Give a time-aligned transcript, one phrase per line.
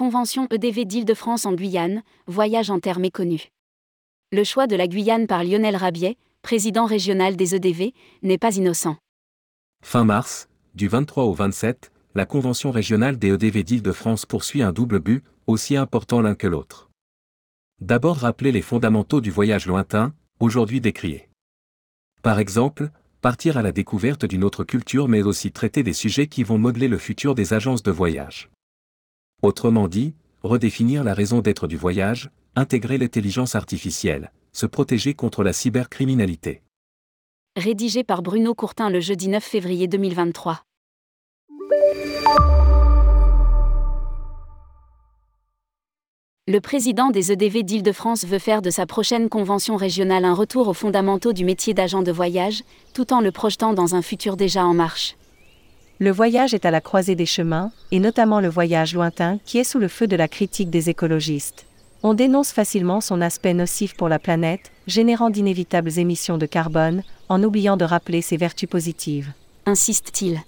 [0.00, 3.50] Convention EDV d'Île-de-France en Guyane, voyage en terre méconnu.
[4.32, 7.92] Le choix de la Guyane par Lionel Rabiet, président régional des EDV,
[8.22, 8.96] n'est pas innocent.
[9.84, 15.00] Fin mars, du 23 au 27, la Convention régionale des EDV d'Île-de-France poursuit un double
[15.00, 16.88] but, aussi important l'un que l'autre.
[17.82, 21.28] D'abord rappeler les fondamentaux du voyage lointain, aujourd'hui décriés.
[22.22, 22.88] Par exemple,
[23.20, 26.88] partir à la découverte d'une autre culture mais aussi traiter des sujets qui vont modeler
[26.88, 28.48] le futur des agences de voyage.
[29.42, 30.12] Autrement dit,
[30.42, 36.62] redéfinir la raison d'être du voyage, intégrer l'intelligence artificielle, se protéger contre la cybercriminalité.
[37.56, 40.62] Rédigé par Bruno Courtin le jeudi 9 février 2023.
[46.46, 50.74] Le président des EDV d'Île-de-France veut faire de sa prochaine convention régionale un retour aux
[50.74, 54.74] fondamentaux du métier d'agent de voyage, tout en le projetant dans un futur déjà en
[54.74, 55.16] marche.
[56.02, 59.64] Le voyage est à la croisée des chemins, et notamment le voyage lointain qui est
[59.64, 61.66] sous le feu de la critique des écologistes.
[62.02, 67.42] On dénonce facilement son aspect nocif pour la planète, générant d'inévitables émissions de carbone, en
[67.42, 69.34] oubliant de rappeler ses vertus positives.
[69.66, 70.40] Insiste-t-il.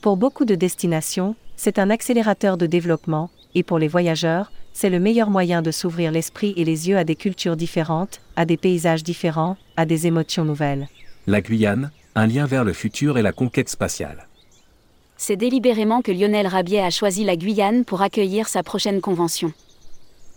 [0.00, 4.98] Pour beaucoup de destinations, c'est un accélérateur de développement, et pour les voyageurs, c'est le
[4.98, 9.04] meilleur moyen de s'ouvrir l'esprit et les yeux à des cultures différentes, à des paysages
[9.04, 10.88] différents, à des émotions nouvelles.
[11.28, 14.26] La Guyane, un lien vers le futur et la conquête spatiale.
[15.18, 19.52] C'est délibérément que Lionel Rabiet a choisi la Guyane pour accueillir sa prochaine convention.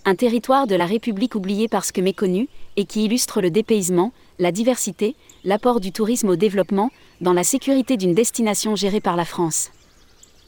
[0.06, 4.54] Un territoire de la République oublié parce que méconnu, et qui illustre le dépaysement, la
[4.54, 9.70] diversité, l'apport du tourisme au développement, dans la sécurité d'une destination gérée par la France.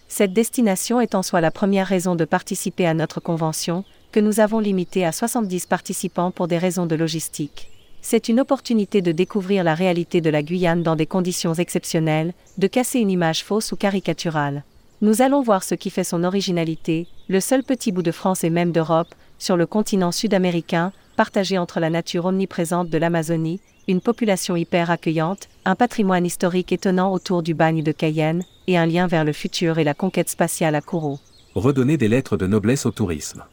[0.07, 4.39] Cette destination est en soi la première raison de participer à notre convention, que nous
[4.39, 7.69] avons limitée à 70 participants pour des raisons de logistique.
[8.01, 12.67] C'est une opportunité de découvrir la réalité de la Guyane dans des conditions exceptionnelles, de
[12.67, 14.63] casser une image fausse ou caricaturale.
[15.01, 18.49] Nous allons voir ce qui fait son originalité, le seul petit bout de France et
[18.49, 24.55] même d'Europe, sur le continent sud-américain, partagé entre la nature omniprésente de l'Amazonie, une population
[24.55, 29.25] hyper accueillante, un patrimoine historique étonnant autour du bagne de Cayenne, et un lien vers
[29.25, 31.19] le futur et la conquête spatiale à Kourou.
[31.55, 33.43] Redonner des lettres de noblesse au tourisme.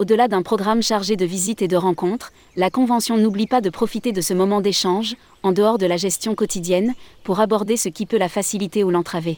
[0.00, 4.12] Au-delà d'un programme chargé de visites et de rencontres, la Convention n'oublie pas de profiter
[4.12, 8.16] de ce moment d'échange, en dehors de la gestion quotidienne, pour aborder ce qui peut
[8.16, 9.36] la faciliter ou l'entraver.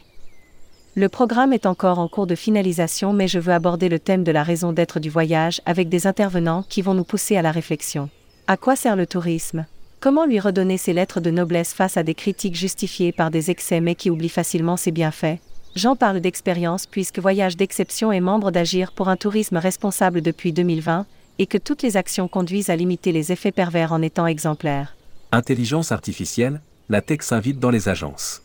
[0.95, 4.31] Le programme est encore en cours de finalisation mais je veux aborder le thème de
[4.31, 8.09] la raison d'être du voyage avec des intervenants qui vont nous pousser à la réflexion.
[8.47, 9.65] À quoi sert le tourisme?
[9.99, 13.81] Comment lui redonner ses lettres de noblesse face à des critiques justifiées par des excès
[13.81, 15.39] mais qui oublient facilement ses bienfaits?
[15.75, 21.07] J'en parle d'expérience puisque Voyage d'exception est membre d'Agir pour un tourisme responsable depuis 2020
[21.39, 24.95] et que toutes les actions conduisent à limiter les effets pervers en étant exemplaires.
[25.31, 28.43] Intelligence artificielle, la tech s'invite dans les agences.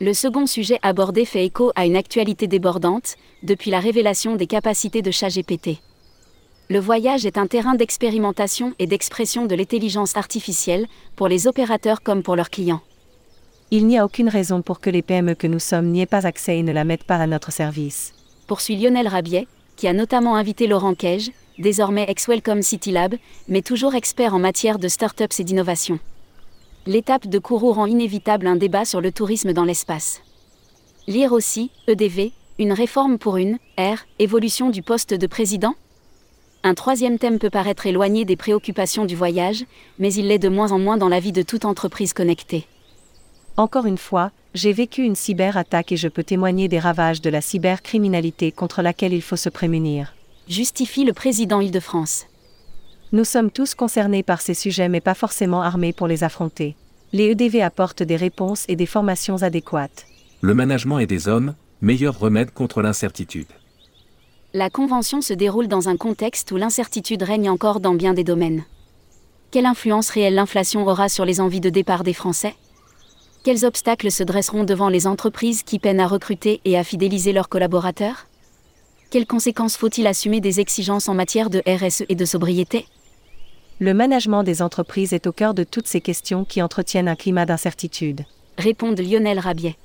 [0.00, 5.02] Le second sujet abordé fait écho à une actualité débordante, depuis la révélation des capacités
[5.02, 5.80] de ChatGPT.
[6.70, 12.22] Le voyage est un terrain d'expérimentation et d'expression de l'intelligence artificielle, pour les opérateurs comme
[12.22, 12.82] pour leurs clients.
[13.70, 16.26] Il n'y a aucune raison pour que les PME que nous sommes n'y aient pas
[16.26, 18.14] accès et ne la mettent pas à notre service.
[18.46, 19.46] Poursuit Lionel Rabiet,
[19.76, 24.78] qui a notamment invité Laurent Cage, désormais ex-Welcome City Lab, mais toujours expert en matière
[24.78, 25.98] de start-ups et d'innovation.
[26.86, 30.22] L'étape de Kourou rend inévitable un débat sur le tourisme dans l'espace.
[31.06, 35.74] Lire aussi, EDV, une réforme pour une, R, évolution du poste de président?
[36.62, 39.66] Un troisième thème peut paraître éloigné des préoccupations du voyage,
[39.98, 42.66] mais il l'est de moins en moins dans la vie de toute entreprise connectée.
[43.58, 47.40] Encore une fois, j'ai vécu une cyberattaque et je peux témoigner des ravages de la
[47.40, 50.14] cybercriminalité contre laquelle il faut se prémunir.
[50.46, 52.26] Justifie le président Île-de-France.
[53.10, 56.76] Nous sommes tous concernés par ces sujets mais pas forcément armés pour les affronter.
[57.12, 60.06] Les EDV apportent des réponses et des formations adéquates.
[60.40, 63.48] Le management est des hommes, meilleur remède contre l'incertitude.
[64.54, 68.62] La convention se déroule dans un contexte où l'incertitude règne encore dans bien des domaines.
[69.50, 72.54] Quelle influence réelle l'inflation aura sur les envies de départ des Français?
[73.44, 77.48] Quels obstacles se dresseront devant les entreprises qui peinent à recruter et à fidéliser leurs
[77.48, 78.26] collaborateurs?
[79.10, 82.86] Quelles conséquences faut-il assumer des exigences en matière de RSE et de sobriété?
[83.80, 87.46] Le management des entreprises est au cœur de toutes ces questions qui entretiennent un climat
[87.46, 88.24] d'incertitude.
[88.58, 89.76] Répondent Lionel Rabiet.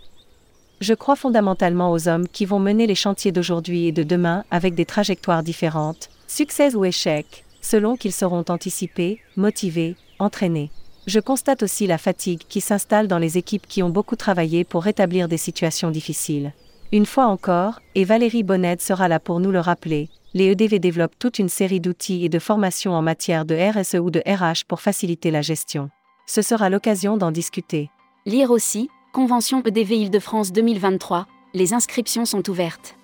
[0.82, 4.74] Je crois fondamentalement aux hommes qui vont mener les chantiers d'aujourd'hui et de demain avec
[4.74, 10.72] des trajectoires différentes, succès ou échecs, selon qu'ils seront anticipés, motivés, entraînés.
[11.06, 14.84] Je constate aussi la fatigue qui s'installe dans les équipes qui ont beaucoup travaillé pour
[14.84, 16.54] rétablir des situations difficiles.
[16.94, 21.20] Une fois encore, et Valérie Bonnet sera là pour nous le rappeler, les EDV développent
[21.20, 24.80] toute une série d'outils et de formations en matière de RSE ou de RH pour
[24.80, 25.90] faciliter la gestion.
[26.26, 27.90] Ce sera l'occasion d'en discuter.
[28.26, 32.96] Lire aussi, Convention EDV Île-de-France 2023, les inscriptions sont ouvertes.